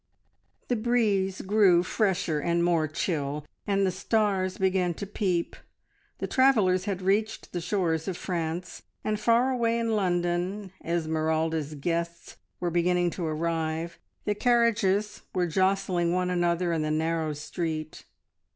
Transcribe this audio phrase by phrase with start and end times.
[0.67, 5.55] The breeze grew fresher and more chill, and the stars began to peep;
[6.17, 12.37] the travellers had reached the shores of France; and far away in London Esmeralda's guests
[12.59, 18.03] were beginning to arrive, the carriages were jostling one another in the narrow street.